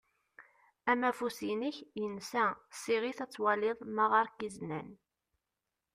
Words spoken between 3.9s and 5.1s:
ma ɣer-k izenan.